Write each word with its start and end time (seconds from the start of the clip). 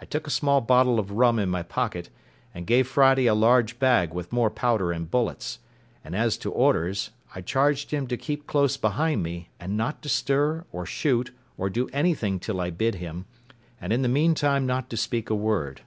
I 0.00 0.06
took 0.06 0.26
a 0.26 0.30
small 0.30 0.60
bottle 0.60 0.98
of 0.98 1.12
rum 1.12 1.38
in 1.38 1.48
my 1.48 1.62
pocket, 1.62 2.10
and 2.52 2.66
gave 2.66 2.88
Friday 2.88 3.26
a 3.28 3.32
large 3.32 3.78
bag 3.78 4.12
with 4.12 4.32
more 4.32 4.50
powder 4.50 4.90
and 4.90 5.08
bullets; 5.08 5.60
and 6.02 6.16
as 6.16 6.36
to 6.38 6.50
orders, 6.50 7.10
I 7.36 7.42
charged 7.42 7.92
him 7.92 8.08
to 8.08 8.16
keep 8.16 8.48
close 8.48 8.76
behind 8.76 9.22
me, 9.22 9.50
and 9.60 9.76
not 9.76 10.02
to 10.02 10.08
stir, 10.08 10.64
or 10.72 10.84
shoot, 10.84 11.30
or 11.56 11.70
do 11.70 11.88
anything 11.90 12.40
till 12.40 12.60
I 12.60 12.70
bid 12.70 12.96
him, 12.96 13.24
and 13.80 13.92
in 13.92 14.02
the 14.02 14.08
meantime 14.08 14.66
not 14.66 14.90
to 14.90 14.96
speak 14.96 15.30
a 15.30 15.34
word. 15.36 15.82